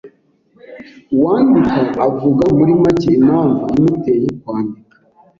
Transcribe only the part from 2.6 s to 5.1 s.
make impamvu imuteye kwandika